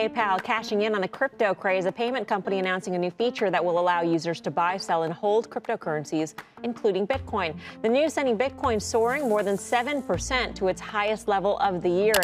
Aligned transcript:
PayPal 0.00 0.42
cashing 0.42 0.82
in 0.82 0.94
on 0.96 1.02
the 1.02 1.08
crypto 1.08 1.54
craze, 1.54 1.84
a 1.84 1.92
payment 1.92 2.26
company 2.26 2.58
announcing 2.58 2.96
a 2.96 2.98
new 2.98 3.12
feature 3.12 3.48
that 3.48 3.64
will 3.64 3.78
allow 3.78 4.02
users 4.02 4.40
to 4.40 4.50
buy, 4.50 4.76
sell, 4.76 5.04
and 5.04 5.12
hold 5.12 5.48
cryptocurrencies, 5.48 6.34
including 6.64 7.06
Bitcoin. 7.06 7.56
The 7.82 7.88
news 7.88 8.14
sending 8.14 8.36
Bitcoin 8.36 8.82
soaring 8.82 9.28
more 9.28 9.44
than 9.44 9.56
7% 9.56 10.54
to 10.56 10.66
its 10.66 10.80
highest 10.80 11.28
level 11.28 11.58
of 11.58 11.80
the 11.80 11.90
year. 11.90 12.14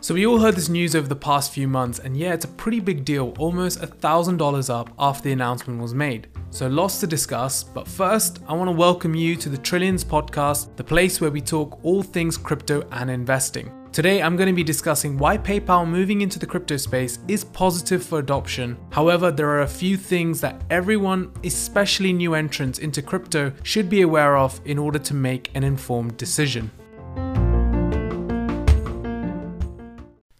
So 0.00 0.12
we 0.14 0.26
all 0.26 0.40
heard 0.40 0.56
this 0.56 0.68
news 0.68 0.94
over 0.94 1.08
the 1.08 1.16
past 1.16 1.52
few 1.52 1.68
months, 1.68 2.00
and 2.00 2.16
yeah, 2.16 2.34
it's 2.34 2.44
a 2.44 2.48
pretty 2.48 2.80
big 2.80 3.04
deal, 3.04 3.32
almost 3.38 3.80
$1,000 3.80 4.68
up 4.68 4.90
after 4.98 5.22
the 5.22 5.32
announcement 5.32 5.80
was 5.80 5.94
made. 5.94 6.26
So 6.52 6.66
lots 6.68 7.00
to 7.00 7.06
discuss, 7.06 7.64
but 7.64 7.88
first, 7.88 8.40
I 8.46 8.52
want 8.52 8.68
to 8.68 8.76
welcome 8.76 9.14
you 9.14 9.36
to 9.36 9.48
the 9.48 9.56
Trillions 9.56 10.04
podcast, 10.04 10.76
the 10.76 10.84
place 10.84 11.18
where 11.18 11.30
we 11.30 11.40
talk 11.40 11.82
all 11.82 12.02
things 12.02 12.36
crypto 12.36 12.86
and 12.92 13.10
investing. 13.10 13.72
Today, 13.90 14.20
I'm 14.20 14.36
going 14.36 14.48
to 14.48 14.52
be 14.52 14.62
discussing 14.62 15.16
why 15.16 15.38
PayPal 15.38 15.88
moving 15.88 16.20
into 16.20 16.38
the 16.38 16.44
crypto 16.46 16.76
space 16.76 17.20
is 17.26 17.42
positive 17.42 18.04
for 18.04 18.18
adoption. 18.18 18.76
However, 18.90 19.30
there 19.30 19.48
are 19.48 19.62
a 19.62 19.66
few 19.66 19.96
things 19.96 20.42
that 20.42 20.60
everyone, 20.68 21.32
especially 21.42 22.12
new 22.12 22.34
entrants 22.34 22.80
into 22.80 23.00
crypto, 23.00 23.54
should 23.62 23.88
be 23.88 24.02
aware 24.02 24.36
of 24.36 24.60
in 24.66 24.78
order 24.78 24.98
to 24.98 25.14
make 25.14 25.50
an 25.54 25.64
informed 25.64 26.18
decision. 26.18 26.70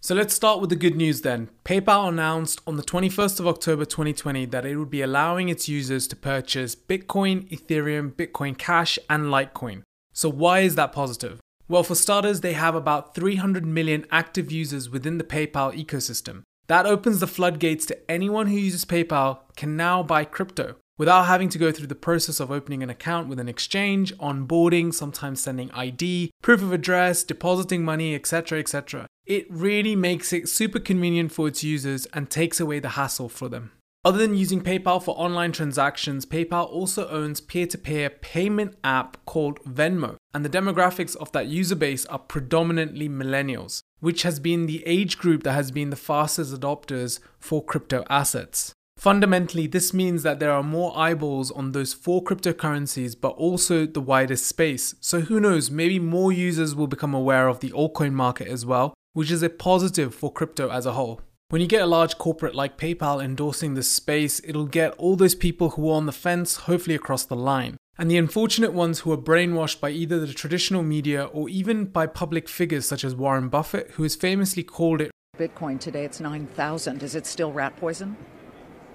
So 0.05 0.17
let's 0.17 0.35
start 0.35 0.61
with 0.61 0.69
the 0.69 0.75
good 0.75 0.97
news 0.97 1.21
then. 1.21 1.49
PayPal 1.65 2.09
announced 2.09 2.61
on 2.67 2.77
the 2.77 2.83
21st 2.83 3.39
of 3.39 3.47
October 3.47 3.85
2020 3.85 4.47
that 4.47 4.67
it 4.67 4.75
would 4.75 4.91
be 4.91 5.01
allowing 5.01 5.49
its 5.49 5.69
users 5.69 6.09
to 6.09 6.17
purchase 6.17 6.75
Bitcoin, 6.75 7.49
Ethereum, 7.51 8.11
Bitcoin 8.13 8.59
Cash, 8.59 8.99
and 9.09 9.27
Litecoin. 9.27 9.83
So 10.13 10.29
why 10.29 10.61
is 10.61 10.75
that 10.75 10.93
positive? 10.93 11.39
Well, 11.69 11.85
for 11.85 11.95
starters, 11.95 12.41
they 12.41 12.55
have 12.55 12.75
about 12.75 13.15
300 13.15 13.65
million 13.65 14.05
active 14.11 14.51
users 14.51 14.91
within 14.91 15.19
the 15.19 15.25
PayPal 15.25 15.73
ecosystem. 15.73 16.43
That 16.67 16.85
opens 16.85 17.21
the 17.21 17.29
floodgates 17.29 17.87
to 17.87 18.11
anyone 18.11 18.49
who 18.49 18.57
uses 18.57 18.85
PayPal 18.85 19.39
can 19.55 19.77
now 19.77 20.03
buy 20.03 20.25
crypto 20.25 20.75
without 20.99 21.27
having 21.27 21.49
to 21.51 21.59
go 21.59 21.71
through 21.71 21.87
the 21.87 21.95
process 21.95 22.41
of 22.41 22.51
opening 22.51 22.83
an 22.83 22.91
account 22.91 23.29
with 23.29 23.39
an 23.39 23.49
exchange, 23.49 24.13
onboarding, 24.19 24.93
sometimes 24.93 25.41
sending 25.41 25.71
ID, 25.71 26.33
proof 26.43 26.61
of 26.61 26.73
address, 26.73 27.23
depositing 27.23 27.85
money, 27.85 28.17
etc., 28.17 28.59
etc. 28.59 29.07
It 29.25 29.47
really 29.49 29.95
makes 29.95 30.33
it 30.33 30.49
super 30.49 30.81
convenient 30.81 31.33
for 31.33 31.47
its 31.49 31.63
users 31.63 32.07
and 32.07 32.29
takes 32.29 32.59
away 32.59 32.81
the 32.81 32.91
hassle 32.91 33.29
for 33.29 33.49
them. 33.49 33.73
Other 34.05 34.19
than 34.19 34.35
using 34.35 34.61
PayPal 34.61 35.01
for 35.01 35.17
online 35.17 35.53
transactions, 35.53 36.27
PayPal 36.27 36.69
also 36.69 37.09
owns 37.09 37.41
peer-to-peer 37.41 38.11
payment 38.11 38.75
app 38.83 39.17
called 39.27 39.63
Venmo, 39.63 40.17
and 40.35 40.45
the 40.45 40.51
demographics 40.51 41.15
of 41.17 41.31
that 41.31 41.47
user 41.47 41.77
base 41.77 42.05
are 42.07 42.19
predominantly 42.19 43.09
millennials, 43.09 43.79
which 44.01 44.25
has 44.25 44.41
been 44.41 44.67
the 44.67 44.83
age 44.87 45.19
group 45.19 45.45
that 45.45 45.53
has 45.53 45.71
been 45.71 45.91
the 45.91 45.97
fastest 45.97 46.53
adopters 46.53 47.21
for 47.39 47.65
crypto 47.65 48.05
assets. 48.11 48.73
Fundamentally, 48.97 49.69
this 49.69 49.95
means 49.95 50.25
that 50.25 50.41
there 50.41 50.53
are 50.53 50.65
more 50.65 50.97
eyeballs 50.99 51.53
on 51.53 51.71
those 51.71 51.93
four 51.93 52.25
cryptocurrencies, 52.25 53.15
but 53.21 53.31
also 53.31 53.87
the 53.87 54.01
widest 54.01 54.47
space. 54.47 54.97
So 55.01 55.21
who 55.21 55.39
knows, 55.39 55.71
maybe 55.71 56.01
more 56.01 56.33
users 56.33 56.75
will 56.75 56.89
become 56.89 57.15
aware 57.15 57.47
of 57.47 57.61
the 57.61 57.71
altcoin 57.71 58.13
market 58.13 58.49
as 58.49 58.67
well, 58.67 58.95
which 59.13 59.31
is 59.31 59.43
a 59.43 59.51
positive 59.51 60.15
for 60.15 60.33
crypto 60.33 60.71
as 60.71 60.87
a 60.87 60.93
whole. 60.93 61.21
When 61.49 61.61
you 61.61 61.67
get 61.67 61.83
a 61.83 61.87
large 61.87 62.17
corporate 62.17 62.55
like 62.55 62.79
PayPal 62.79 63.23
endorsing 63.23 63.75
this 63.75 63.91
space, 63.91 64.41
it'll 64.45 64.67
get 64.67 64.93
all 64.93 65.17
those 65.17 65.35
people 65.35 65.71
who 65.71 65.91
are 65.91 65.97
on 65.97 66.07
the 66.07 66.13
fence 66.13 66.57
hopefully 66.57 66.95
across 66.95 67.25
the 67.25 67.37
line. 67.37 67.77
And 67.99 68.11
the 68.11 68.17
unfortunate 68.17 68.73
ones 68.73 69.01
who 69.01 69.13
are 69.13 69.19
brainwashed 69.19 69.79
by 69.79 69.91
either 69.91 70.19
the 70.19 70.33
traditional 70.33 70.83
media 70.83 71.25
or 71.25 71.51
even 71.51 71.85
by 71.85 72.07
public 72.07 72.49
figures 72.49 72.87
such 72.87 73.05
as 73.05 73.15
Warren 73.15 73.51
Buffett, 73.51 73.91
who 73.93 74.03
has 74.03 74.17
famously 74.17 74.63
called 74.63 75.03
it 75.03 75.11
Bitcoin 75.39 75.79
today, 75.79 76.05
it's 76.05 76.21
9,000. 76.21 77.03
Is 77.03 77.15
it 77.15 77.27
still 77.27 77.53
rat 77.53 77.77
poison? 77.77 78.17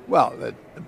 Well, 0.08 0.36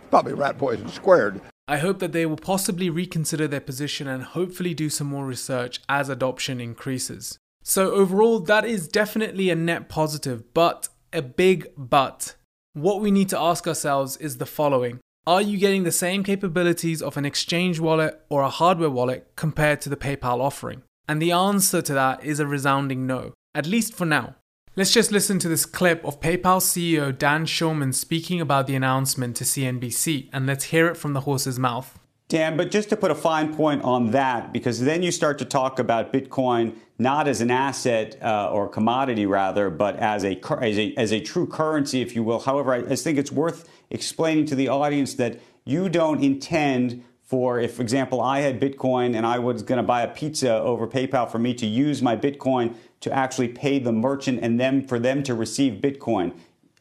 probably 0.09 0.33
rat 0.33 0.57
poison 0.57 0.87
squared. 0.89 1.41
I 1.67 1.77
hope 1.77 1.99
that 1.99 2.13
they 2.13 2.25
will 2.25 2.37
possibly 2.37 2.89
reconsider 2.89 3.47
their 3.47 3.61
position 3.61 4.07
and 4.07 4.23
hopefully 4.23 4.73
do 4.73 4.89
some 4.89 5.07
more 5.07 5.25
research 5.25 5.81
as 5.87 6.09
adoption 6.09 6.59
increases. 6.59 7.37
So, 7.69 7.91
overall, 7.91 8.39
that 8.39 8.65
is 8.65 8.87
definitely 8.87 9.51
a 9.51 9.55
net 9.55 9.89
positive, 9.89 10.55
but 10.55 10.89
a 11.13 11.21
big 11.21 11.67
but. 11.77 12.33
What 12.73 12.99
we 12.99 13.11
need 13.11 13.29
to 13.29 13.39
ask 13.39 13.67
ourselves 13.67 14.17
is 14.17 14.39
the 14.39 14.47
following 14.47 15.01
Are 15.27 15.39
you 15.39 15.59
getting 15.59 15.83
the 15.83 15.91
same 15.91 16.23
capabilities 16.23 16.99
of 16.99 17.15
an 17.15 17.25
exchange 17.25 17.79
wallet 17.79 18.21
or 18.27 18.41
a 18.41 18.49
hardware 18.49 18.89
wallet 18.89 19.33
compared 19.35 19.81
to 19.81 19.89
the 19.89 19.95
PayPal 19.95 20.39
offering? 20.39 20.81
And 21.07 21.21
the 21.21 21.31
answer 21.31 21.79
to 21.83 21.93
that 21.93 22.23
is 22.25 22.39
a 22.39 22.47
resounding 22.47 23.05
no, 23.05 23.33
at 23.53 23.67
least 23.67 23.93
for 23.93 24.05
now. 24.05 24.33
Let's 24.75 24.91
just 24.91 25.11
listen 25.11 25.37
to 25.37 25.47
this 25.47 25.67
clip 25.67 26.03
of 26.03 26.19
PayPal 26.19 26.61
CEO 26.61 27.15
Dan 27.15 27.45
Schulman 27.45 27.93
speaking 27.93 28.41
about 28.41 28.65
the 28.65 28.75
announcement 28.75 29.35
to 29.35 29.43
CNBC, 29.43 30.29
and 30.33 30.47
let's 30.47 30.65
hear 30.73 30.87
it 30.87 30.97
from 30.97 31.13
the 31.13 31.21
horse's 31.21 31.59
mouth. 31.59 31.98
Dan, 32.29 32.57
but 32.57 32.69
just 32.69 32.89
to 32.89 32.95
put 32.95 33.09
a 33.09 33.15
fine 33.15 33.55
point 33.55 33.83
on 33.83 34.11
that, 34.11 34.53
because 34.53 34.79
then 34.81 35.01
you 35.01 35.11
start 35.11 35.39
to 35.39 35.45
talk 35.45 35.79
about 35.79 36.13
Bitcoin 36.13 36.75
not 36.99 37.27
as 37.27 37.41
an 37.41 37.49
asset 37.49 38.21
uh, 38.21 38.51
or 38.51 38.69
commodity, 38.69 39.25
rather, 39.25 39.71
but 39.71 39.95
as 39.95 40.23
a, 40.23 40.39
as 40.61 40.77
a 40.77 40.93
as 40.95 41.11
a 41.11 41.19
true 41.19 41.47
currency, 41.47 42.01
if 42.01 42.15
you 42.15 42.21
will. 42.21 42.39
However, 42.39 42.73
I, 42.73 42.77
I 42.91 42.95
think 42.95 43.17
it's 43.17 43.31
worth 43.31 43.67
explaining 43.89 44.45
to 44.45 44.55
the 44.55 44.67
audience 44.67 45.15
that 45.15 45.39
you 45.65 45.89
don't 45.89 46.23
intend 46.23 47.03
for 47.23 47.59
if, 47.59 47.75
for 47.75 47.81
example, 47.81 48.21
I 48.21 48.41
had 48.41 48.59
Bitcoin 48.59 49.15
and 49.15 49.25
I 49.25 49.39
was 49.39 49.63
going 49.63 49.77
to 49.77 49.83
buy 49.83 50.03
a 50.03 50.07
pizza 50.07 50.53
over 50.53 50.87
PayPal 50.87 51.31
for 51.31 51.39
me 51.39 51.55
to 51.55 51.65
use 51.65 52.01
my 52.01 52.15
Bitcoin 52.15 52.75
to 53.01 53.11
actually 53.11 53.49
pay 53.49 53.79
the 53.79 53.91
merchant 53.91 54.39
and 54.43 54.59
them 54.59 54.85
for 54.85 54.99
them 54.99 55.23
to 55.23 55.33
receive 55.33 55.81
Bitcoin. 55.81 56.33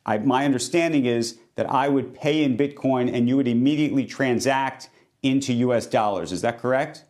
I, 0.04 0.19
my 0.19 0.44
understanding 0.44 1.06
is 1.06 1.38
that 1.54 1.70
I 1.70 1.88
would 1.88 2.15
pay 2.15 2.44
in 2.44 2.56
Bitcoin 2.56 3.12
and 3.12 3.28
you 3.28 3.36
would 3.36 3.48
immediately 3.48 4.04
transact 4.04 4.88
into 5.23 5.53
US 5.53 5.87
dollars. 5.87 6.33
Is 6.33 6.43
that 6.43 6.59
correct? 6.59 7.05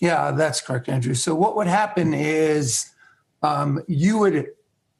Yeah, 0.00 0.32
that's 0.32 0.60
correct, 0.60 0.88
Andrew. 0.88 1.14
So, 1.14 1.34
what 1.34 1.56
would 1.56 1.66
happen 1.66 2.14
is 2.14 2.90
um, 3.42 3.82
you 3.86 4.18
would 4.18 4.48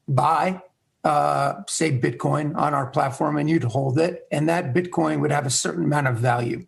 buy, 0.08 0.62
uh, 1.02 1.62
say, 1.66 1.98
Bitcoin 1.98 2.56
on 2.56 2.74
our 2.74 2.86
platform 2.86 3.36
and 3.36 3.50
you'd 3.50 3.64
hold 3.64 3.98
it, 3.98 4.26
and 4.30 4.48
that 4.48 4.74
Bitcoin 4.74 5.20
would 5.20 5.32
have 5.32 5.46
a 5.46 5.50
certain 5.50 5.84
amount 5.84 6.06
of 6.06 6.16
value 6.16 6.66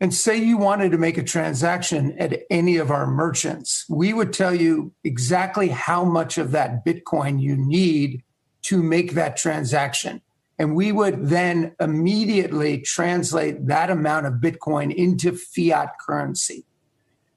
and 0.00 0.14
say 0.14 0.36
you 0.36 0.56
wanted 0.56 0.92
to 0.92 0.98
make 0.98 1.18
a 1.18 1.24
transaction 1.24 2.16
at 2.18 2.42
any 2.50 2.76
of 2.76 2.90
our 2.90 3.06
merchants, 3.06 3.84
we 3.88 4.12
would 4.12 4.32
tell 4.32 4.54
you 4.54 4.92
exactly 5.02 5.68
how 5.68 6.04
much 6.04 6.38
of 6.38 6.52
that 6.52 6.84
Bitcoin 6.84 7.40
you 7.40 7.56
need 7.56 8.22
to 8.62 8.82
make 8.82 9.12
that 9.12 9.36
transaction. 9.36 10.22
And 10.58 10.74
we 10.74 10.90
would 10.90 11.28
then 11.28 11.76
immediately 11.80 12.78
translate 12.78 13.66
that 13.66 13.90
amount 13.90 14.26
of 14.26 14.34
Bitcoin 14.34 14.92
into 14.92 15.32
fiat 15.32 15.92
currency. 16.04 16.64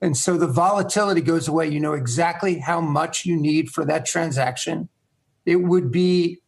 And 0.02 0.18
so 0.18 0.38
the 0.38 0.48
volatility 0.48 1.22
goes 1.22 1.48
away. 1.48 1.68
You 1.68 1.80
know 1.80 1.94
exactly 1.94 2.60
how 2.60 2.82
much 2.82 3.26
you 3.26 3.38
need 3.38 3.70
for 3.70 3.86
that 3.86 4.06
transaction. 4.06 4.90
It 5.46 5.58
would 5.58 5.92
be 5.92 6.40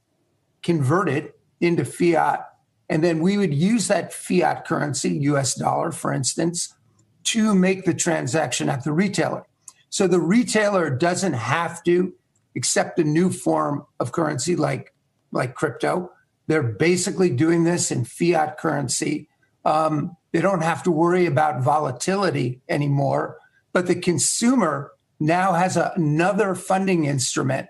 converted 0.64 1.34
into 1.62 1.86
fiat 1.86 2.48
and 2.90 3.04
then 3.04 3.22
we 3.22 3.38
would 3.38 3.56
use 3.56 3.88
that 3.88 4.14
fiat 4.14 4.66
currency, 4.66 5.18
US 5.22 5.56
dollar, 5.56 5.92
for 5.92 6.14
instance, 6.14 6.76
to 7.24 7.56
make 7.56 7.86
the 7.86 7.94
transaction 7.96 8.70
at 8.70 8.84
the 8.84 8.92
retailer. 8.92 9.48
So 9.90 10.08
the 10.08 10.20
retailer 10.20 10.90
doesn't 10.90 11.34
have 11.34 11.84
to 11.86 12.14
accept 12.56 13.00
a 13.00 13.04
new 13.04 13.32
form 13.32 13.88
of 14.00 14.12
currency 14.12 14.56
like, 14.56 14.94
like 15.32 15.56
crypto. 15.56 16.12
They're 16.48 16.64
basically 16.64 17.30
doing 17.30 17.64
this 17.64 17.92
in 17.92 18.06
fiat 18.06 18.58
currency. 18.58 19.30
Um, 19.66 20.18
they 20.32 20.42
don't 20.42 20.64
have 20.64 20.84
to 20.84 20.92
worry 20.92 21.26
about 21.26 21.64
volatility 21.64 22.62
anymore. 22.68 23.38
But 23.72 23.88
the 23.88 23.96
consumer 23.96 24.92
now 25.20 25.54
has 25.54 25.78
a, 25.78 25.94
another 25.96 26.54
funding 26.56 27.06
instrument, 27.06 27.68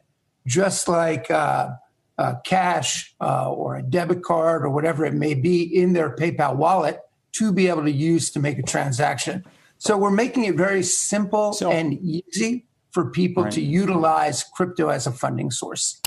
just 0.48 0.88
like 0.88 1.30
uh, 1.30 1.72
uh, 2.18 2.36
cash 2.46 3.16
uh, 3.22 3.52
or 3.52 3.76
a 3.76 3.84
debit 3.84 4.24
card 4.24 4.64
or 4.64 4.70
whatever 4.70 5.06
it 5.06 5.14
may 5.14 5.34
be 5.34 5.64
in 5.64 5.94
their 5.94 6.16
PayPal 6.16 6.56
wallet 6.56 7.00
to 7.34 7.52
be 7.52 7.68
able 7.68 7.84
to 7.84 7.92
use 7.92 8.32
to 8.32 8.40
make 8.40 8.60
a 8.60 8.64
transaction. 8.64 9.44
So 9.78 9.98
we're 9.98 10.12
making 10.12 10.46
it 10.46 10.56
very 10.56 10.84
simple 10.84 11.54
so, 11.54 11.72
and 11.72 11.94
easy 11.94 12.66
for 12.92 13.10
people 13.10 13.44
right. 13.44 13.54
to 13.54 13.62
utilize 13.62 14.44
crypto 14.44 14.90
as 14.90 15.08
a 15.08 15.12
funding 15.12 15.52
source. 15.52 16.00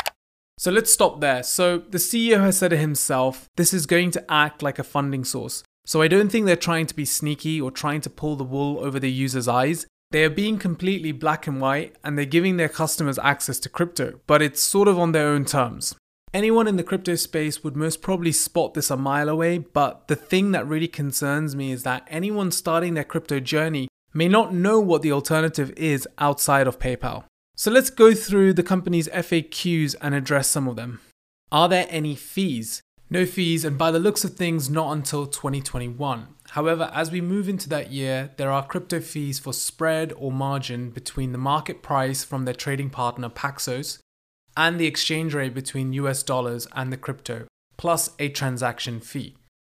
So 0.58 0.70
let's 0.70 0.92
stop 0.92 1.20
there. 1.20 1.42
So 1.42 1.78
the 1.78 1.98
CEO 1.98 2.40
has 2.40 2.58
said 2.58 2.72
it 2.72 2.78
himself 2.78 3.48
this 3.56 3.74
is 3.74 3.84
going 3.86 4.10
to 4.12 4.32
act 4.32 4.62
like 4.62 4.78
a 4.78 4.84
funding 4.84 5.24
source. 5.24 5.62
So 5.84 6.02
I 6.02 6.08
don't 6.08 6.30
think 6.30 6.46
they're 6.46 6.56
trying 6.56 6.86
to 6.86 6.94
be 6.94 7.04
sneaky 7.04 7.60
or 7.60 7.70
trying 7.70 8.00
to 8.00 8.10
pull 8.10 8.36
the 8.36 8.44
wool 8.44 8.78
over 8.80 8.98
the 8.98 9.10
user's 9.10 9.48
eyes. 9.48 9.86
They 10.12 10.24
are 10.24 10.30
being 10.30 10.58
completely 10.58 11.12
black 11.12 11.46
and 11.46 11.60
white 11.60 11.96
and 12.02 12.16
they're 12.16 12.24
giving 12.24 12.56
their 12.56 12.68
customers 12.68 13.18
access 13.18 13.58
to 13.60 13.68
crypto, 13.68 14.20
but 14.26 14.40
it's 14.40 14.62
sort 14.62 14.88
of 14.88 14.98
on 14.98 15.12
their 15.12 15.28
own 15.28 15.44
terms. 15.44 15.94
Anyone 16.32 16.66
in 16.66 16.76
the 16.76 16.82
crypto 16.82 17.16
space 17.16 17.62
would 17.62 17.76
most 17.76 18.02
probably 18.02 18.32
spot 18.32 18.74
this 18.74 18.90
a 18.90 18.96
mile 18.96 19.28
away, 19.28 19.58
but 19.58 20.08
the 20.08 20.16
thing 20.16 20.52
that 20.52 20.66
really 20.66 20.88
concerns 20.88 21.54
me 21.54 21.70
is 21.70 21.82
that 21.82 22.06
anyone 22.10 22.50
starting 22.50 22.94
their 22.94 23.04
crypto 23.04 23.40
journey 23.40 23.88
may 24.12 24.28
not 24.28 24.54
know 24.54 24.80
what 24.80 25.02
the 25.02 25.12
alternative 25.12 25.72
is 25.76 26.08
outside 26.18 26.66
of 26.66 26.78
PayPal. 26.78 27.24
So 27.58 27.70
let's 27.70 27.88
go 27.88 28.12
through 28.12 28.52
the 28.52 28.62
company's 28.62 29.08
FAQs 29.08 29.94
and 30.02 30.14
address 30.14 30.46
some 30.46 30.68
of 30.68 30.76
them. 30.76 31.00
Are 31.50 31.70
there 31.70 31.86
any 31.88 32.14
fees? 32.14 32.82
No 33.08 33.24
fees, 33.24 33.64
and 33.64 33.78
by 33.78 33.90
the 33.90 33.98
looks 33.98 34.24
of 34.24 34.34
things, 34.34 34.68
not 34.68 34.92
until 34.92 35.26
2021. 35.26 36.26
However, 36.50 36.90
as 36.92 37.10
we 37.10 37.22
move 37.22 37.48
into 37.48 37.66
that 37.70 37.90
year, 37.90 38.32
there 38.36 38.50
are 38.50 38.66
crypto 38.66 39.00
fees 39.00 39.38
for 39.38 39.54
spread 39.54 40.12
or 40.18 40.30
margin 40.30 40.90
between 40.90 41.32
the 41.32 41.38
market 41.38 41.82
price 41.82 42.24
from 42.24 42.44
their 42.44 42.52
trading 42.52 42.90
partner 42.90 43.30
Paxos 43.30 44.00
and 44.54 44.78
the 44.78 44.86
exchange 44.86 45.32
rate 45.32 45.54
between 45.54 45.94
US 45.94 46.22
dollars 46.22 46.68
and 46.72 46.92
the 46.92 46.96
crypto, 46.98 47.46
plus 47.78 48.10
a 48.18 48.28
transaction 48.28 49.00
fee. 49.00 49.34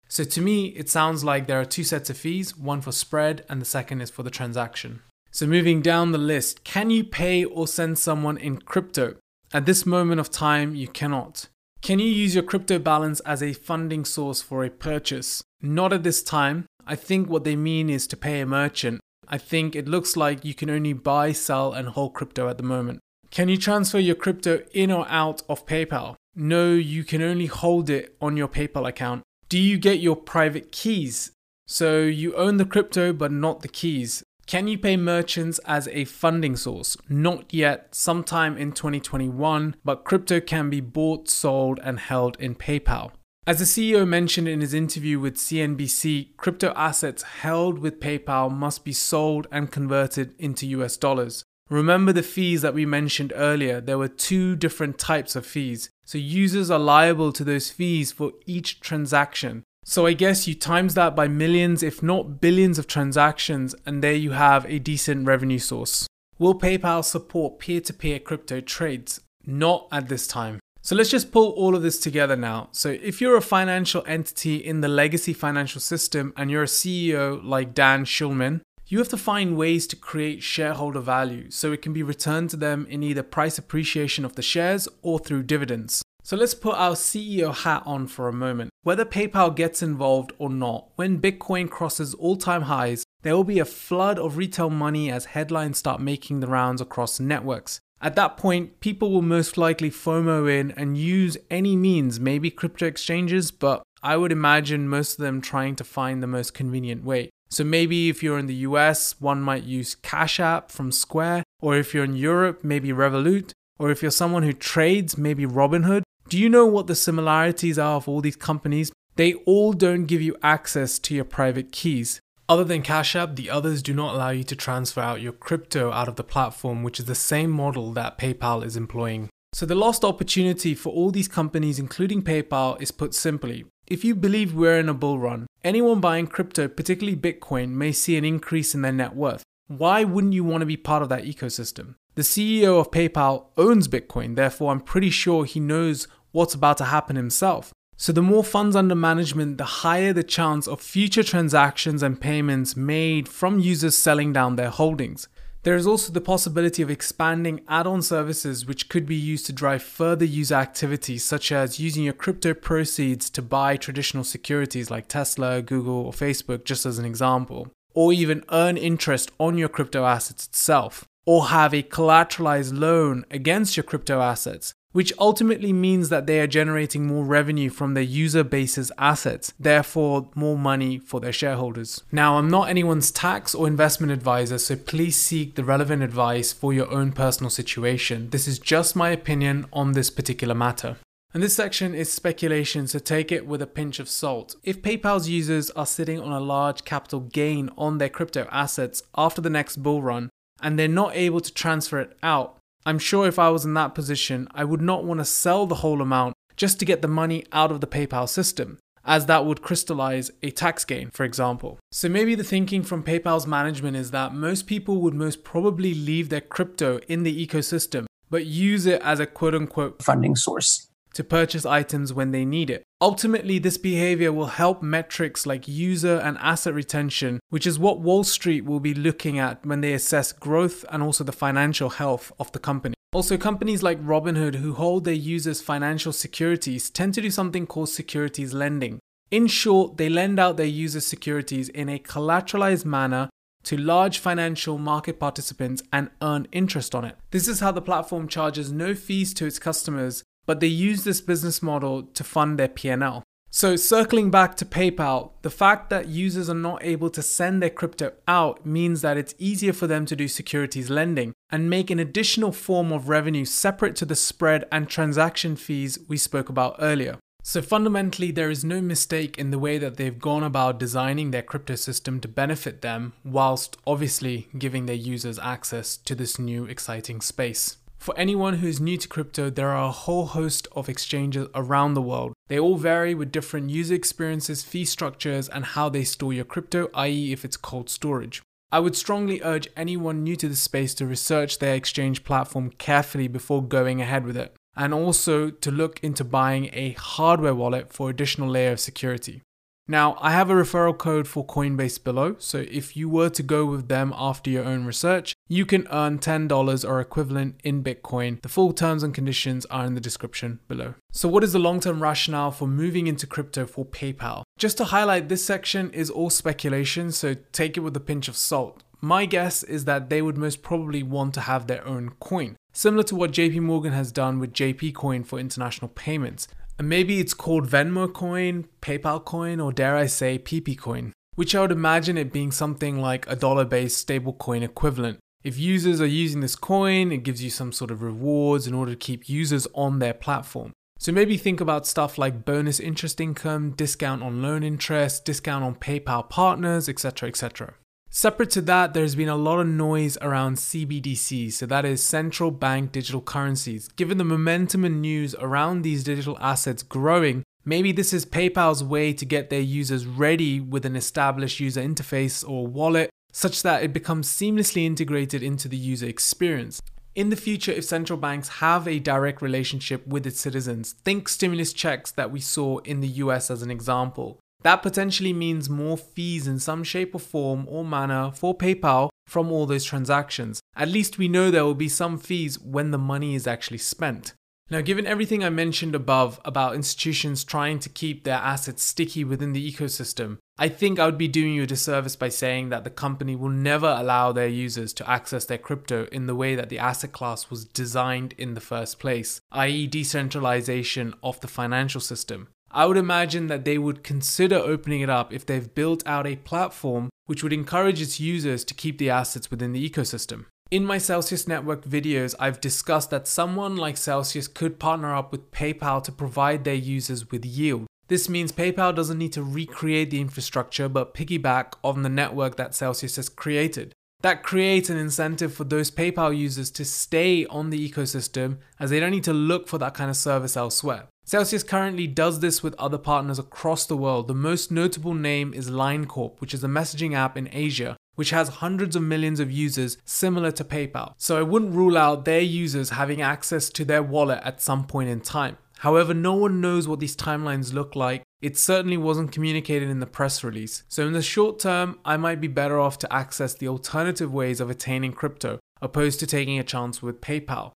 So 0.09 0.25
to 0.25 0.41
me, 0.41 0.69
it 0.69 0.89
sounds 0.89 1.23
like 1.23 1.47
there 1.47 1.61
are 1.61 1.65
two 1.65 1.85
sets 1.85 2.11
of 2.11 2.17
fees 2.17 2.57
one 2.57 2.81
for 2.81 2.91
spread, 2.91 3.45
and 3.49 3.61
the 3.61 3.67
second 3.67 4.01
is 4.01 4.11
for 4.11 4.25
the 4.25 4.31
transaction. 4.31 5.03
So 5.31 5.47
moving 5.47 5.83
down 5.83 6.13
the 6.13 6.19
list, 6.19 6.65
can 6.65 6.91
you 6.91 7.05
pay 7.05 7.45
or 7.45 7.67
send 7.67 7.99
someone 7.99 8.37
in 8.39 8.59
crypto? 8.59 9.17
At 9.53 9.67
this 9.67 9.87
moment 9.87 10.21
of 10.21 10.31
time, 10.31 10.75
you 10.75 10.89
cannot. 10.89 11.49
Can 11.81 11.99
you 11.99 12.09
use 12.09 12.35
your 12.35 12.45
crypto 12.45 12.79
balance 12.79 13.21
as 13.21 13.43
a 13.43 13.53
funding 13.53 14.05
source 14.05 14.43
for 14.43 14.65
a 14.65 14.71
purchase? 14.71 15.43
Not 15.61 15.93
at 15.93 16.03
this 16.03 16.23
time. 16.23 16.67
I 16.87 16.97
think 16.97 17.29
what 17.29 17.45
they 17.45 17.57
mean 17.57 17.89
is 17.89 18.07
to 18.09 18.17
pay 18.17 18.41
a 18.41 18.47
merchant. 18.47 19.01
I 19.29 19.39
think 19.39 19.77
it 19.77 19.89
looks 19.89 20.17
like 20.17 20.45
you 20.45 20.55
can 20.55 20.71
only 20.71 20.93
buy, 20.93 21.33
sell, 21.33 21.73
and 21.73 21.89
hold 21.89 22.15
crypto 22.15 22.49
at 22.49 22.57
the 22.57 22.63
moment. 22.63 23.01
Can 23.31 23.49
you 23.49 23.59
transfer 23.59 23.99
your 23.99 24.15
crypto 24.15 24.63
in 24.73 24.91
or 24.91 25.07
out 25.09 25.43
of 25.49 25.67
PayPal? 25.67 26.15
No, 26.35 26.73
you 26.73 27.05
can 27.05 27.21
only 27.21 27.47
hold 27.47 27.91
it 27.91 28.17
on 28.21 28.37
your 28.37 28.49
PayPal 28.49 28.89
account. 28.89 29.23
Do 29.49 29.59
you 29.59 29.79
get 29.79 30.01
your 30.01 30.17
private 30.17 30.73
keys? 30.73 31.33
So 31.67 32.01
you 32.01 32.35
own 32.37 32.57
the 32.57 32.65
crypto 32.65 33.13
but 33.13 33.31
not 33.31 33.61
the 33.61 33.69
keys. 33.69 34.23
Can 34.49 34.67
you 34.67 34.79
pay 34.79 34.97
merchants 34.97 35.61
as 35.67 35.89
a 35.89 36.07
funding 36.07 36.57
source? 36.57 36.97
Not 37.07 37.53
yet, 37.53 37.95
sometime 37.95 38.57
in 38.57 38.73
2021, 38.73 39.77
but 39.85 40.07
crypto 40.07 40.41
can 40.41 40.71
be 40.71 40.81
bought, 40.81 41.29
sold, 41.29 41.79
and 41.83 42.01
held 42.01 42.39
in 42.41 42.55
PayPal. 42.55 43.11
As 43.47 43.59
the 43.59 43.67
CEO 43.67 44.09
mentioned 44.09 44.49
in 44.49 44.63
his 44.63 44.73
interview 44.73 45.21
with 45.21 45.37
CNBC, 45.37 46.35
crypto 46.39 46.73
assets 46.75 47.23
held 47.25 47.79
with 47.79 48.01
PayPal 48.01 48.51
must 48.51 48.87
be 48.87 48.93
sold 48.95 49.47
and 49.53 49.71
converted 49.71 50.35
into 50.39 50.67
US 50.69 50.97
dollars. 50.97 51.45
Remember 51.69 52.15
the 52.15 52.23
fees 52.23 52.63
that 52.63 52.73
we 52.73 52.87
mentioned 52.87 53.35
earlier, 53.37 53.83
there 53.83 53.99
were 53.99 54.09
two 54.09 54.57
different 54.57 54.99
types 54.99 55.37
of 55.37 55.45
fees. 55.45 55.91
So 56.07 56.17
users 56.17 56.71
are 56.71 56.79
liable 56.79 57.33
to 57.35 57.45
those 57.45 57.69
fees 57.71 58.13
for 58.13 58.33
each 58.47 58.81
transaction. 58.81 59.65
So 59.91 60.05
I 60.05 60.13
guess 60.13 60.47
you 60.47 60.55
times 60.55 60.93
that 60.97 61.17
by 61.17 61.29
millions, 61.29 61.83
if 61.83 62.03
not 62.03 62.43
billions 62.43 62.79
of 62.79 62.87
transactions, 62.87 63.75
and 63.87 64.05
there 64.05 64.13
you 64.13 64.33
have 64.33 64.67
a 64.67 64.79
decent 64.79 65.27
revenue 65.27 65.59
source. 65.59 66.07
Will 66.39 66.55
PayPal 66.55 67.03
support 67.03 67.59
peer 67.59 67.81
to 67.81 67.95
peer 67.95 68.19
crypto 68.19 68.61
trades? 68.61 69.23
Not 69.47 69.89
at 69.91 70.11
this 70.11 70.27
time. 70.27 70.61
So 70.83 70.95
let's 70.95 71.09
just 71.09 71.33
pull 71.33 71.53
all 71.53 71.75
of 71.75 71.81
this 71.81 71.99
together 71.99 72.37
now. 72.37 72.69
So 72.73 72.91
if 72.91 73.23
you're 73.23 73.39
a 73.39 73.41
financial 73.41 74.05
entity 74.07 74.57
in 74.57 74.83
the 74.83 74.89
legacy 74.89 75.33
financial 75.33 75.81
system 75.81 76.35
and 76.37 76.51
you're 76.51 76.65
a 76.65 76.67
CEO 76.67 77.43
like 77.43 77.73
Dan 77.73 78.05
Schulman, 78.05 78.61
you 78.89 78.99
have 78.99 79.09
to 79.09 79.17
find 79.17 79.57
ways 79.57 79.87
to 79.87 79.97
create 79.97 80.43
shareholder 80.43 81.01
value 81.01 81.51
so 81.51 81.73
it 81.73 81.81
can 81.81 81.95
be 81.95 82.03
returned 82.03 82.51
to 82.51 82.59
them 82.59 82.87
in 82.91 83.03
either 83.03 83.23
price 83.23 83.57
appreciation 83.57 84.27
of 84.27 84.35
the 84.35 84.43
shares 84.43 84.87
or 85.01 85.19
through 85.19 85.45
dividends. 85.45 86.03
So 86.29 86.37
let's 86.37 86.53
put 86.53 86.77
our 86.77 86.95
CEO 86.95 87.55
hat 87.55 87.85
on 87.87 88.07
for 88.07 88.29
a 88.29 88.35
moment. 88.35 88.69
Whether 88.83 89.07
PayPal 89.07 89.57
gets 89.57 89.83
involved 89.83 90.31
or 90.37 90.51
not, 90.51 90.91
when 90.97 91.23
Bitcoin 91.23 91.71
crosses 91.71 92.13
all 92.13 92.37
time 92.37 92.65
highs, 92.65 93.03
there 93.23 93.35
will 93.35 93.45
be 93.45 93.61
a 93.61 93.65
flood 93.65 94.19
of 94.19 94.37
retail 94.37 94.69
money 94.69 95.11
as 95.11 95.25
headlines 95.25 95.79
start 95.79 96.03
making 96.03 96.41
the 96.41 96.47
rounds 96.47 96.83
across 96.83 97.19
networks. 97.19 97.81
At 98.03 98.15
that 98.17 98.37
point, 98.37 98.79
people 98.81 99.11
will 99.11 99.23
most 99.23 99.57
likely 99.57 99.91
FOMO 99.91 100.53
in 100.53 100.71
and 100.73 100.99
use 100.99 101.39
any 101.51 101.77
means, 101.77 102.21
maybe 102.21 102.51
crypto 102.51 102.85
exchanges, 102.85 103.51
but 103.51 103.83
I 104.03 104.19
would 104.19 104.31
imagine 104.31 104.87
most 104.87 105.19
of 105.19 105.25
them 105.25 105.41
trying 105.41 105.77
to 105.77 105.83
find 105.83 106.23
the 106.23 106.27
most 106.27 106.53
convenient 106.53 107.05
way. 107.05 107.31
So 107.49 107.65
maybe 107.65 108.11
if 108.11 108.23
you're 108.23 108.39
in 108.39 108.49
the 108.49 108.67
US, 108.69 109.19
one 109.19 109.41
might 109.41 109.65
use 109.65 109.95
Cash 109.95 110.41
App 110.41 110.71
from 110.71 110.93
Square, 110.93 111.45
or 111.63 111.79
if 111.79 111.95
you're 111.95 112.05
in 112.05 112.17
Europe, 112.17 112.63
maybe 112.63 112.91
Revolut, 112.91 113.53
or 113.79 113.91
if 113.91 114.03
you're 114.03 114.11
someone 114.11 114.43
who 114.43 114.53
trades, 114.53 115.17
maybe 115.17 115.47
Robinhood. 115.47 116.03
Do 116.29 116.37
you 116.37 116.51
know 116.51 116.67
what 116.67 116.89
the 116.89 116.95
similarities 116.95 117.79
are 117.79 117.97
of 117.97 118.07
all 118.07 118.21
these 118.21 118.37
companies? 118.37 118.93
They 119.17 119.33
all 119.47 119.73
don't 119.73 120.05
give 120.05 120.21
you 120.21 120.37
access 120.43 120.99
to 120.99 121.15
your 121.15 121.25
private 121.25 121.73
keys. 121.73 122.21
Other 122.51 122.65
than 122.65 122.83
Cash 122.83 123.17
App, 123.17 123.35
the 123.35 123.49
others 123.49 123.83
do 123.83 123.95
not 123.95 124.15
allow 124.15 124.29
you 124.29 124.45
to 124.45 124.55
transfer 124.55 125.01
out 125.01 125.23
your 125.23 125.33
crypto 125.33 125.91
out 125.91 126.07
of 126.07 126.17
the 126.17 126.25
platform, 126.25 126.83
which 126.83 127.01
is 127.01 127.07
the 127.07 127.15
same 127.15 127.51
model 127.51 127.93
that 127.95 128.19
PayPal 128.19 128.63
is 128.63 128.77
employing. 128.77 129.31
So, 129.55 129.65
the 129.65 129.75
lost 129.75 130.05
opportunity 130.05 130.75
for 130.75 130.93
all 130.93 131.11
these 131.11 131.29
companies, 131.29 131.79
including 131.79 132.23
PayPal, 132.23 132.81
is 132.81 132.91
put 132.91 133.15
simply 133.15 133.65
if 133.87 134.05
you 134.05 134.15
believe 134.15 134.53
we're 134.53 134.79
in 134.79 134.91
a 134.91 134.95
bull 134.95 135.19
run, 135.19 135.47
anyone 135.65 135.99
buying 135.99 136.27
crypto, 136.27 136.69
particularly 136.69 137.17
Bitcoin, 137.17 137.71
may 137.71 137.91
see 137.91 138.19
an 138.19 138.25
increase 138.27 138.75
in 138.75 138.83
their 138.83 138.93
net 138.93 139.17
worth. 139.17 139.43
Why 139.67 140.05
wouldn't 140.05 140.35
you 140.35 140.45
want 140.45 140.61
to 140.61 140.67
be 140.67 140.77
part 140.77 141.03
of 141.03 141.09
that 141.09 141.25
ecosystem? 141.25 141.95
The 142.19 142.25
CEO 142.25 142.81
of 142.81 142.91
PayPal 142.91 143.45
owns 143.57 143.87
Bitcoin, 143.87 144.35
therefore, 144.35 144.73
I'm 144.73 144.81
pretty 144.81 145.09
sure 145.09 145.45
he 145.45 145.61
knows 145.61 146.09
what's 146.33 146.55
about 146.55 146.79
to 146.79 146.85
happen 146.85 147.17
himself. 147.17 147.73
So, 148.01 148.13
the 148.13 148.23
more 148.23 148.45
funds 148.45 148.77
under 148.77 148.95
management, 148.95 149.59
the 149.59 149.65
higher 149.65 150.13
the 150.13 150.23
chance 150.23 150.69
of 150.69 150.81
future 150.81 151.25
transactions 151.25 152.01
and 152.01 152.21
payments 152.21 152.77
made 152.77 153.29
from 153.29 153.59
users 153.59 153.97
selling 153.97 154.33
down 154.33 154.55
their 154.55 154.71
holdings. 154.71 155.27
There 155.65 155.75
is 155.75 155.87
also 155.87 156.13
the 156.13 156.21
possibility 156.21 156.81
of 156.81 156.91
expanding 156.91 157.63
add 157.67 157.89
on 157.89 158.01
services 158.01 158.65
which 158.65 158.89
could 158.89 159.05
be 159.05 159.17
used 159.17 159.47
to 159.47 159.53
drive 159.53 159.83
further 159.83 160.25
user 160.25 160.55
activity, 160.55 161.19
such 161.19 161.51
as 161.51 161.81
using 161.81 162.05
your 162.05 162.13
crypto 162.13 162.55
proceeds 162.55 163.29
to 163.31 163.43
buy 163.43 163.77
traditional 163.77 164.23
securities 164.23 164.93
like 164.93 165.09
Tesla, 165.09 165.61
Google, 165.61 166.07
or 166.07 166.13
Facebook, 166.13 166.65
just 166.65 166.87
as 166.87 167.01
an 167.01 167.05
example, 167.05 167.69
or 167.95 168.13
even 168.13 168.45
earn 168.53 168.77
interest 168.77 169.33
on 169.41 169.59
your 169.59 169.69
crypto 169.69 170.05
assets 170.05 170.47
itself, 170.47 171.05
or 171.27 171.49
have 171.49 171.75
a 171.75 171.83
collateralized 171.83 172.79
loan 172.79 173.25
against 173.29 173.77
your 173.77 173.85
crypto 173.85 174.21
assets 174.21 174.73
which 174.93 175.13
ultimately 175.19 175.73
means 175.73 176.09
that 176.09 176.27
they 176.27 176.41
are 176.41 176.47
generating 176.47 177.07
more 177.07 177.25
revenue 177.25 177.71
from 177.71 177.95
their 177.95 178.03
user 178.03 178.43
base's 178.43 178.91
assets, 178.99 179.53
therefore, 179.59 180.29
more 180.35 180.59
money 180.59 180.99
for 180.99 181.21
their 181.21 181.33
shareholders. 181.33 182.03
Now, 182.11 182.39
I'm 182.39 182.49
not 182.49 182.69
anyone's 182.69 183.11
tax 183.11 183.55
or 183.55 183.67
investment 183.67 184.13
advisor, 184.13 184.59
so 184.59 184.77
please 184.77 185.17
seek 185.17 185.55
the 185.55 185.65
relevant 185.65 186.03
advice 186.03 186.53
for 186.53 186.73
your 186.73 186.91
own 186.91 187.13
personal 187.13 187.51
situation. 187.51 188.31
This 188.31 188.49
is 188.49 188.59
just 188.59 188.97
my 188.97 189.11
opinion 189.11 189.67
on 189.73 189.93
this 189.93 190.11
particular 190.11 190.55
matter. 190.55 190.97
And 191.35 191.43
this 191.43 191.55
section 191.55 191.95
is 191.95 192.11
speculation, 192.11 192.87
so 192.87 192.99
take 192.99 193.31
it 193.31 193.47
with 193.47 193.61
a 193.61 193.67
pinch 193.67 194.01
of 194.01 194.09
salt. 194.09 194.57
If 194.63 194.81
PayPal's 194.81 195.29
users 195.29 195.71
are 195.73 195.85
sitting 195.85 196.19
on 196.19 196.33
a 196.33 196.41
large 196.41 196.85
capital 196.85 197.21
gain 197.21 197.69
on 197.77 197.99
their 197.99 198.09
crypto 198.09 198.49
assets 198.51 199.03
after 199.15 199.43
the 199.43 199.51
next 199.51 199.77
bull 199.77 200.01
run, 200.01 200.31
and 200.63 200.79
they're 200.79 200.89
not 200.89 201.15
able 201.15 201.41
to 201.41 201.53
transfer 201.53 202.01
it 202.01 202.17
out, 202.23 202.58
I'm 202.87 202.99
sure 202.99 203.27
if 203.27 203.39
I 203.39 203.51
was 203.51 203.65
in 203.65 203.75
that 203.75 203.95
position, 203.95 204.49
I 204.55 204.65
would 204.65 204.81
not 204.81 205.05
want 205.05 205.21
to 205.21 205.25
sell 205.25 205.67
the 205.67 205.77
whole 205.77 206.01
amount 206.01 206.35
just 206.57 206.79
to 206.79 206.85
get 206.85 207.03
the 207.03 207.09
money 207.09 207.45
out 207.53 207.71
of 207.71 207.81
the 207.81 207.87
PayPal 207.87 208.29
system, 208.29 208.79
as 209.05 209.27
that 209.27 209.47
would 209.47 209.63
crystallize 209.63 210.31
a 210.43 210.51
tax 210.51 210.85
gain, 210.85 211.11
for 211.11 211.25
example. 211.25 211.79
So 211.93 212.09
maybe 212.09 212.35
the 212.35 212.45
thinking 212.45 212.83
from 212.83 213.05
PayPal's 213.05 213.47
management 213.47 213.97
is 213.97 214.11
that 214.11 214.35
most 214.35 214.67
people 214.67 215.01
would 215.03 215.15
most 215.15 215.45
probably 215.45 215.95
leave 215.95 216.29
their 216.29 216.41
crypto 216.41 216.99
in 217.09 217.23
the 217.23 217.47
ecosystem, 217.47 218.07
but 218.31 218.47
use 218.47 218.87
it 218.87 219.01
as 219.03 219.21
a 219.21 219.27
quote 219.27 219.55
unquote 219.55 220.03
funding 220.03 220.35
source 220.35 220.88
to 221.15 221.25
purchase 221.25 221.67
items 221.67 222.13
when 222.13 222.31
they 222.31 222.45
need 222.45 222.71
it. 222.71 222.83
Ultimately, 223.01 223.59
this 223.59 223.79
behavior 223.79 224.33
will 224.33 224.47
help 224.47 224.83
metrics 224.83 225.47
like 225.47 225.69
user 225.69 226.19
and 226.19 226.37
asset 226.39 226.75
retention, 226.75 227.41
which 227.49 227.67
is 227.67 227.79
what 227.79 228.01
Wall 228.01 228.25
Street 228.25 228.65
will 228.65 228.81
be 228.81 228.95
looking 228.95 229.39
at 229.39 229.65
when 229.65 229.81
they 229.81 229.93
assess 229.93 230.33
growth 230.33 230.85
and 230.91 231.03
also 231.03 231.25
the 231.25 231.33
financial 231.33 231.91
health 231.91 232.33
of 232.39 232.51
the 232.53 232.59
company. 232.59 232.95
Also, 233.13 233.39
companies 233.39 233.83
like 233.83 234.05
Robinhood, 234.05 234.57
who 234.57 234.75
hold 234.75 235.05
their 235.05 235.15
users' 235.15 235.63
financial 235.63 236.13
securities, 236.13 236.91
tend 236.91 237.15
to 237.15 237.23
do 237.23 237.31
something 237.31 237.67
called 237.67 237.89
securities 237.89 238.53
lending. 238.53 238.99
In 239.31 239.47
short, 239.47 239.97
they 239.97 240.09
lend 240.09 240.39
out 240.39 240.57
their 240.57 240.67
users' 240.67 241.07
securities 241.07 241.69
in 241.71 241.89
a 241.89 241.99
collateralized 241.99 242.85
manner 242.85 243.31
to 243.65 243.77
large 243.77 244.19
financial 244.19 244.79
market 244.79 245.19
participants 245.19 245.83
and 245.93 246.11
earn 246.23 246.47
interest 246.53 246.95
on 246.95 247.05
it. 247.05 247.17
This 247.31 247.49
is 247.49 247.61
how 247.61 247.73
the 247.73 247.83
platform 247.83 248.29
charges 248.29 248.73
no 248.73 248.95
fees 248.95 249.35
to 249.35 249.47
its 249.47 249.59
customers 249.59 250.23
but 250.49 250.61
they 250.61 250.67
use 250.67 251.05
this 251.05 251.21
business 251.21 251.63
model 251.63 252.05
to 252.05 252.25
fund 252.25 252.59
their 252.59 252.69
P&L. 252.69 253.23
So 253.51 253.77
circling 253.77 254.31
back 254.31 254.57
to 254.57 254.65
PayPal, 254.65 255.33
the 255.43 255.51
fact 255.51 255.91
that 255.91 256.09
users 256.09 256.49
are 256.49 256.55
not 256.55 256.83
able 256.83 257.11
to 257.11 257.21
send 257.21 257.61
their 257.61 257.69
crypto 257.69 258.13
out 258.27 258.65
means 258.65 259.03
that 259.03 259.19
it's 259.19 259.35
easier 259.39 259.75
for 259.75 259.87
them 259.87 260.07
to 260.07 260.17
do 260.17 260.27
securities 260.27 260.89
lending 260.89 261.35
and 261.51 261.69
make 261.69 261.91
an 261.91 261.99
additional 261.99 262.53
form 262.53 262.93
of 262.93 263.11
revenue 263.11 263.45
separate 263.45 263.95
to 263.97 264.07
the 264.07 264.17
spread 264.17 264.65
and 264.73 264.89
transaction 264.89 265.55
fees 265.55 265.99
we 266.09 266.17
spoke 266.17 266.49
about 266.49 266.77
earlier. 266.79 267.19
So 267.43 267.63
fundamentally, 267.63 268.31
there 268.31 268.51
is 268.51 268.63
no 268.63 268.83
mistake 268.83 269.39
in 269.39 269.51
the 269.51 269.59
way 269.59 269.79
that 269.79 269.97
they've 269.97 270.19
gone 270.19 270.43
about 270.43 270.79
designing 270.79 271.31
their 271.31 271.43
crypto 271.43 271.77
system 271.77 272.21
to 272.21 272.29
benefit 272.29 272.83
them, 272.83 273.15
whilst 273.25 273.79
obviously 273.87 274.49
giving 274.59 274.85
their 274.85 274.95
users 274.95 275.39
access 275.39 275.97
to 275.97 276.15
this 276.15 276.39
new 276.39 276.65
exciting 276.65 277.23
space. 277.23 277.78
For 277.99 278.17
anyone 278.17 278.55
who's 278.55 278.81
new 278.81 278.97
to 278.97 279.09
crypto, 279.09 279.51
there 279.51 279.71
are 279.71 279.89
a 279.89 279.93
whole 279.93 280.27
host 280.27 280.67
of 280.75 280.89
exchanges 280.89 281.49
around 281.55 281.95
the 281.95 282.03
world. 282.03 282.33
They 282.47 282.59
all 282.59 282.77
vary 282.77 283.15
with 283.15 283.33
different 283.33 283.71
user 283.71 283.95
experiences, 283.95 284.63
fee 284.63 284.85
structures, 284.85 285.49
and 285.49 285.65
how 285.65 285.89
they 285.89 286.05
store 286.05 286.33
your 286.33 286.45
crypto, 286.45 286.89
i.e., 286.95 287.33
if 287.33 287.45
it's 287.45 287.57
cold 287.57 287.91
storage. 287.91 288.41
I 288.71 288.81
would 288.81 288.97
strongly 288.97 289.43
urge 289.43 289.69
anyone 289.77 290.23
new 290.23 290.37
to 290.37 290.49
the 290.49 290.57
space 290.57 290.95
to 290.95 291.07
research 291.07 291.59
their 291.59 291.75
exchange 291.75 292.23
platform 292.23 292.71
carefully 292.71 293.27
before 293.27 293.63
going 293.63 294.01
ahead 294.01 294.25
with 294.25 294.37
it, 294.37 294.55
and 294.77 294.95
also 294.95 295.51
to 295.51 295.71
look 295.71 295.99
into 296.03 296.23
buying 296.23 296.71
a 296.73 296.93
hardware 296.93 297.55
wallet 297.55 297.93
for 297.93 298.09
additional 298.09 298.49
layer 298.49 298.73
of 298.73 298.81
security. 298.81 299.43
Now, 299.91 300.19
I 300.21 300.33
have 300.33 300.51
a 300.51 300.55
referral 300.55 300.97
code 300.97 301.27
for 301.27 301.47
Coinbase 301.47 302.05
below, 302.05 302.37
so 302.39 302.59
if 302.71 302.95
you 302.95 303.09
were 303.09 303.31
to 303.31 303.43
go 303.43 303.65
with 303.65 303.89
them 303.89 304.13
after 304.15 304.51
your 304.51 304.65
own 304.65 304.85
research, 304.85 305.35
you 305.49 305.65
can 305.65 305.89
earn 305.91 306.19
$10 306.19 306.87
or 306.87 307.01
equivalent 307.01 307.59
in 307.65 307.83
Bitcoin. 307.83 308.43
The 308.43 308.51
full 308.51 308.75
terms 308.75 309.03
and 309.03 309.15
conditions 309.15 309.65
are 309.67 309.87
in 309.87 309.95
the 309.95 310.01
description 310.01 310.61
below. 310.69 310.93
So, 311.11 311.27
what 311.27 311.43
is 311.43 311.55
the 311.55 311.59
long 311.59 311.81
term 311.81 312.03
rationale 312.03 312.51
for 312.51 312.69
moving 312.69 313.07
into 313.07 313.27
crypto 313.27 313.65
for 313.65 313.87
PayPal? 313.87 314.43
Just 314.59 314.77
to 314.77 314.85
highlight, 314.85 315.31
this 315.31 315.43
section 315.43 315.91
is 315.93 316.11
all 316.11 316.29
speculation, 316.29 317.11
so 317.11 317.35
take 317.53 317.79
it 317.79 317.81
with 317.81 317.97
a 317.97 318.01
pinch 318.01 318.29
of 318.29 318.37
salt. 318.37 318.83
My 319.01 319.25
guess 319.25 319.63
is 319.63 319.87
that 319.87 320.11
they 320.11 320.21
would 320.21 320.37
most 320.37 320.61
probably 320.61 321.03
want 321.03 321.33
to 321.35 321.43
have 321.43 321.67
their 321.67 321.87
own 321.87 322.11
coin, 322.21 322.57
similar 322.75 323.05
to 323.05 323.15
what 323.15 323.33
JP 323.33 323.63
Morgan 323.63 323.93
has 323.95 324.13
done 324.13 324.39
with 324.39 324.53
JP 324.53 324.95
Coin 324.95 325.25
for 325.25 325.39
international 325.39 325.89
payments. 325.89 326.47
And 326.79 326.89
maybe 326.89 327.19
it's 327.19 327.35
called 327.35 327.69
Venmo 327.69 328.13
Coin, 328.13 328.69
PayPal 328.81 329.25
Coin, 329.25 329.59
or 329.59 329.73
dare 329.73 329.97
I 329.97 330.07
say 330.07 330.39
PP 330.39 330.79
Coin, 330.79 331.13
which 331.35 331.55
I 331.55 331.61
would 331.61 331.73
imagine 331.73 332.17
it 332.17 332.33
being 332.33 332.53
something 332.53 333.01
like 333.01 333.29
a 333.29 333.35
dollar 333.35 333.65
based 333.65 334.07
stablecoin 334.07 334.63
equivalent. 334.63 335.19
If 335.43 335.59
users 335.59 336.01
are 336.01 336.07
using 336.07 336.41
this 336.41 336.57
coin, 336.57 337.11
it 337.11 337.25
gives 337.25 337.43
you 337.43 337.51
some 337.51 337.73
sort 337.73 337.91
of 337.91 338.03
rewards 338.03 338.67
in 338.67 338.75
order 338.75 338.93
to 338.93 338.97
keep 338.97 339.29
users 339.29 339.67
on 339.75 339.99
their 339.99 340.15
platform. 340.15 340.73
So 340.99 341.13
maybe 341.13 341.37
think 341.37 341.61
about 341.61 341.87
stuff 341.87 342.19
like 342.19 342.45
bonus 342.45 342.81
interest 342.81 343.21
income, 343.21 343.71
discount 343.71 344.23
on 344.23 344.43
loan 344.43 344.65
interest, 344.65 345.25
discount 345.25 345.65
on 345.65 345.77
PayPal 345.77 346.29
partners, 346.29 346.89
etc., 346.89 347.29
etc. 347.29 347.75
Separate 348.19 348.51
to 348.51 348.63
that, 348.63 348.95
there's 348.95 349.15
been 349.15 349.29
a 349.29 349.37
lot 349.37 349.61
of 349.61 349.69
noise 349.69 350.19
around 350.21 350.57
CBDCs, 350.57 351.53
so 351.53 351.67
that 351.67 351.85
is 351.85 352.05
central 352.05 352.51
bank 352.51 352.91
digital 352.91 353.21
currencies. 353.21 353.87
Given 353.95 354.19
the 354.19 354.25
momentum 354.25 354.85
and 354.85 355.01
news 355.01 355.37
around 355.37 355.83
these 355.83 356.03
digital 356.03 356.37
assets 356.41 356.83
growing, 356.83 357.45
maybe 357.65 357.93
this 357.93 358.13
is 358.13 358.27
PayPal's 358.27 358.83
way 358.83 359.13
to 359.13 359.25
get 359.25 359.51
their 359.51 359.61
users 359.61 360.05
ready 360.05 360.59
with 360.59 360.85
an 360.85 360.97
established 360.97 361.61
user 361.61 361.81
interface 361.81 362.43
or 362.43 362.67
wallet 362.67 363.09
such 363.31 363.63
that 363.63 363.85
it 363.85 363.93
becomes 363.93 364.29
seamlessly 364.29 364.85
integrated 364.85 365.41
into 365.41 365.69
the 365.69 365.77
user 365.77 366.07
experience. 366.07 366.83
In 367.15 367.31
the 367.31 367.37
future, 367.37 367.71
if 367.71 367.85
central 367.85 368.19
banks 368.19 368.49
have 368.49 368.89
a 368.89 368.99
direct 368.99 369.41
relationship 369.41 370.05
with 370.09 370.27
its 370.27 370.41
citizens, 370.41 370.97
think 371.05 371.29
stimulus 371.29 371.73
checks 371.73 372.11
that 372.11 372.33
we 372.33 372.41
saw 372.41 372.79
in 372.79 372.99
the 372.99 373.23
US 373.23 373.49
as 373.49 373.63
an 373.63 373.71
example. 373.71 374.41
That 374.63 374.83
potentially 374.83 375.33
means 375.33 375.71
more 375.71 375.97
fees 375.97 376.47
in 376.47 376.59
some 376.59 376.83
shape 376.83 377.15
or 377.15 377.21
form 377.21 377.67
or 377.69 377.85
manner 377.85 378.33
for 378.33 378.57
PayPal 378.57 379.11
from 379.27 379.53
all 379.53 379.67
those 379.67 379.85
transactions. 379.85 380.61
At 380.75 380.89
least 380.89 381.19
we 381.19 381.29
know 381.29 381.51
there 381.51 381.65
will 381.65 381.75
be 381.75 381.89
some 381.89 382.19
fees 382.19 382.59
when 382.59 382.91
the 382.91 382.99
money 382.99 383.35
is 383.35 383.47
actually 383.47 383.79
spent. 383.79 384.35
Now, 384.71 384.83
given 384.83 385.07
everything 385.07 385.43
I 385.43 385.49
mentioned 385.49 385.95
above 385.95 386.41
about 386.45 386.75
institutions 386.75 387.43
trying 387.43 387.79
to 387.79 387.89
keep 387.89 388.25
their 388.25 388.37
assets 388.37 388.85
sticky 388.85 389.25
within 389.25 389.55
the 389.55 389.73
ecosystem, 389.73 390.39
I 390.59 390.69
think 390.69 390.99
I 390.99 391.07
would 391.07 391.17
be 391.17 391.29
doing 391.29 391.55
you 391.55 391.63
a 391.63 391.67
disservice 391.67 392.17
by 392.17 392.29
saying 392.29 392.69
that 392.69 392.85
the 392.85 392.91
company 392.91 393.35
will 393.35 393.49
never 393.49 393.87
allow 393.87 394.33
their 394.33 394.49
users 394.49 394.93
to 394.95 395.09
access 395.09 395.47
their 395.47 395.57
crypto 395.57 396.07
in 396.13 396.27
the 396.27 396.35
way 396.35 396.55
that 396.55 396.69
the 396.69 396.79
asset 396.79 397.13
class 397.13 397.49
was 397.49 397.65
designed 397.65 398.35
in 398.37 398.53
the 398.53 398.61
first 398.61 398.99
place, 398.99 399.41
i.e., 399.53 399.87
decentralization 399.87 401.15
of 401.23 401.41
the 401.41 401.49
financial 401.49 402.01
system. 402.01 402.49
I 402.71 402.87
would 402.87 402.97
imagine 402.97 403.47
that 403.47 403.65
they 403.65 403.79
would 403.79 404.05
consider 404.05 404.57
opening 404.57 405.01
it 405.01 405.11
up 405.11 405.33
if 405.33 405.47
they've 405.47 405.75
built 405.75 406.03
out 406.07 406.27
a 406.27 406.37
platform 406.37 407.09
which 407.27 407.43
would 407.43 407.53
encourage 407.53 408.01
its 408.01 408.21
users 408.21 408.65
to 408.65 408.75
keep 408.75 408.99
the 408.99 409.11
assets 409.11 409.51
within 409.51 409.73
the 409.73 409.89
ecosystem. 409.89 410.47
In 410.71 410.85
my 410.85 410.99
Celsius 410.99 411.49
Network 411.49 411.85
videos, 411.85 412.35
I've 412.39 412.61
discussed 412.61 413.11
that 413.11 413.27
someone 413.27 413.77
like 413.77 413.97
Celsius 413.97 414.49
could 414.49 414.79
partner 414.79 415.15
up 415.15 415.33
with 415.33 415.51
PayPal 415.51 416.03
to 416.05 416.13
provide 416.13 416.65
their 416.65 416.75
users 416.75 417.31
with 417.31 417.45
yield. 417.45 417.87
This 418.09 418.29
means 418.29 418.53
PayPal 418.53 418.95
doesn't 418.95 419.19
need 419.19 419.33
to 419.35 419.43
recreate 419.43 420.11
the 420.11 420.21
infrastructure 420.21 420.89
but 420.89 421.15
piggyback 421.15 421.75
on 421.85 422.03
the 422.03 422.09
network 422.09 422.57
that 422.57 422.75
Celsius 422.75 423.17
has 423.17 423.29
created. 423.29 423.93
That 424.21 424.43
creates 424.43 424.91
an 424.91 424.97
incentive 424.97 425.55
for 425.55 425.63
those 425.63 425.93
PayPal 425.93 426.37
users 426.37 426.73
to 426.73 426.85
stay 426.85 427.47
on 427.47 427.71
the 427.71 427.89
ecosystem 427.89 428.59
as 428.81 428.91
they 428.91 428.99
don't 428.99 429.13
need 429.13 429.23
to 429.25 429.33
look 429.33 429.69
for 429.69 429.79
that 429.79 429.95
kind 429.95 430.11
of 430.11 430.17
service 430.17 430.57
elsewhere. 430.57 431.05
Celsius 431.25 431.63
currently 431.63 432.09
does 432.09 432.41
this 432.41 432.61
with 432.61 432.75
other 432.81 432.99
partners 432.99 433.39
across 433.39 433.87
the 433.87 433.97
world. 433.97 434.27
The 434.27 434.35
most 434.35 434.73
notable 434.73 435.15
name 435.15 435.55
is 435.55 435.71
Line 435.71 436.07
Corp, 436.07 436.41
which 436.41 436.53
is 436.53 436.65
a 436.65 436.69
messaging 436.69 437.15
app 437.15 437.37
in 437.37 437.49
Asia, 437.53 437.97
which 438.17 438.31
has 438.31 438.49
hundreds 438.49 438.97
of 438.97 439.05
millions 439.05 439.39
of 439.39 439.53
users 439.53 439.99
similar 440.05 440.51
to 440.51 440.65
PayPal. 440.65 441.13
So 441.17 441.39
I 441.39 441.43
wouldn't 441.43 441.77
rule 441.77 441.97
out 441.97 442.25
their 442.25 442.41
users 442.41 442.91
having 442.91 443.23
access 443.23 443.71
to 443.71 443.85
their 443.85 444.03
wallet 444.03 444.41
at 444.43 444.61
some 444.61 444.85
point 444.85 445.11
in 445.11 445.21
time. 445.21 445.59
However, 445.79 446.13
no 446.13 446.35
one 446.35 446.61
knows 446.61 446.89
what 446.89 446.99
these 446.99 447.17
timelines 447.17 447.73
look 447.73 447.95
like. 447.95 448.25
It 448.43 448.59
certainly 448.59 448.97
wasn't 448.97 449.31
communicated 449.31 449.89
in 449.89 450.01
the 450.01 450.07
press 450.07 450.43
release. 450.43 450.83
So, 450.89 451.07
in 451.07 451.13
the 451.13 451.23
short 451.23 451.61
term, 451.61 452.01
I 452.05 452.17
might 452.17 452.41
be 452.41 452.49
better 452.49 452.81
off 452.81 452.99
to 452.99 453.13
access 453.13 453.55
the 453.55 453.69
alternative 453.69 454.33
ways 454.33 454.61
of 454.61 454.71
attaining 454.71 455.13
crypto, 455.13 455.61
opposed 455.81 456.19
to 456.21 456.27
taking 456.27 456.59
a 456.59 456.65
chance 456.65 457.01
with 457.01 457.21
PayPal. 457.21 457.73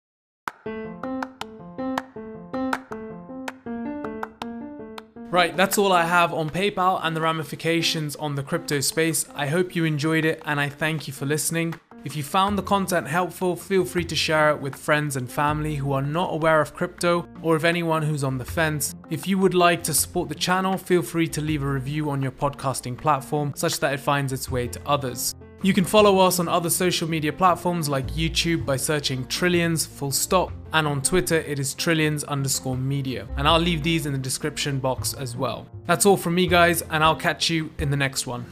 Right, 5.31 5.57
that's 5.57 5.79
all 5.79 5.93
I 5.93 6.05
have 6.05 6.33
on 6.35 6.51
PayPal 6.51 7.01
and 7.05 7.15
the 7.15 7.21
ramifications 7.21 8.17
on 8.17 8.35
the 8.35 8.43
crypto 8.43 8.81
space. 8.81 9.27
I 9.35 9.47
hope 9.47 9.77
you 9.77 9.85
enjoyed 9.85 10.25
it 10.25 10.43
and 10.45 10.59
I 10.59 10.69
thank 10.69 11.07
you 11.07 11.13
for 11.13 11.27
listening. 11.27 11.75
If 12.03 12.17
you 12.17 12.23
found 12.23 12.57
the 12.57 12.63
content 12.63 13.07
helpful, 13.07 13.55
feel 13.55 13.85
free 13.85 14.05
to 14.05 14.17
share 14.17 14.51
it 14.51 14.61
with 14.61 14.75
friends 14.75 15.17
and 15.17 15.31
family 15.31 15.75
who 15.75 15.93
are 15.93 16.01
not 16.01 16.33
aware 16.33 16.63
of 16.63 16.73
crypto 16.73 17.29
or 17.43 17.57
of 17.57 17.65
anyone 17.67 18.03
who's 18.03 18.25
on 18.25 18.39
the 18.39 18.45
fence. 18.45 18.95
If 19.11 19.29
you 19.29 19.37
would 19.39 19.53
like 19.53 19.83
to 19.83 19.93
support 19.93 20.31
the 20.31 20.35
channel, 20.35 20.79
feel 20.79 21.03
free 21.03 21.29
to 21.29 21.43
leave 21.43 21.63
a 21.63 21.71
review 21.71 22.09
on 22.09 22.23
your 22.23 22.33
podcasting 22.33 22.97
platform 22.97 23.53
such 23.55 23.81
that 23.81 23.93
it 23.93 24.01
finds 24.01 24.33
its 24.33 24.51
way 24.51 24.67
to 24.69 24.81
others. 24.87 25.35
You 25.63 25.75
can 25.75 25.85
follow 25.85 26.19
us 26.21 26.39
on 26.39 26.49
other 26.49 26.71
social 26.71 27.07
media 27.07 27.35
platforms 27.35 27.87
like 27.87 28.07
YouTube 28.13 28.65
by 28.65 28.77
searching 28.77 29.27
Trillions 29.27 29.85
full 29.85 30.11
stop, 30.11 30.53
and 30.73 30.87
on 30.87 31.03
Twitter 31.03 31.37
it 31.37 31.59
is 31.59 31.75
Trillions 31.75 32.25
underscore 32.25 32.79
media. 32.79 33.29
And 33.37 33.47
I'll 33.47 33.61
leave 33.61 33.83
these 33.83 34.07
in 34.07 34.13
the 34.13 34.19
description 34.19 34.79
box 34.79 35.13
as 35.13 35.37
well. 35.37 35.69
That's 35.85 36.07
all 36.07 36.17
from 36.17 36.35
me, 36.35 36.47
guys, 36.47 36.81
and 36.81 37.05
I'll 37.05 37.15
catch 37.15 37.51
you 37.51 37.69
in 37.79 37.91
the 37.91 37.97
next 37.99 38.27
one. 38.27 38.47